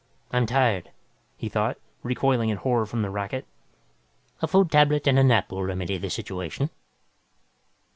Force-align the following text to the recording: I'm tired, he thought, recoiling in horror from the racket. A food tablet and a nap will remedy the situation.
I'm 0.31 0.47
tired, 0.47 0.89
he 1.37 1.47
thought, 1.47 1.77
recoiling 2.01 2.49
in 2.49 2.57
horror 2.57 2.87
from 2.87 3.03
the 3.03 3.11
racket. 3.11 3.45
A 4.41 4.47
food 4.47 4.71
tablet 4.71 5.05
and 5.07 5.19
a 5.19 5.23
nap 5.23 5.51
will 5.51 5.61
remedy 5.61 5.99
the 5.99 6.09
situation. 6.09 6.71